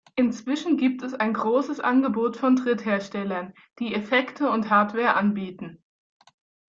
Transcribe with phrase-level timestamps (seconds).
[0.15, 5.83] Inzwischen gibt es ein großes Angebot von Drittherstellern, die Effekte und Hardware anbieten.